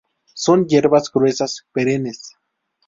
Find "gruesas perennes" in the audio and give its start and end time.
1.11-2.33